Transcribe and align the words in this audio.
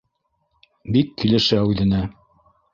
Бик 0.95 1.13
килешә 1.25 1.63
үҙенә. 1.71 2.05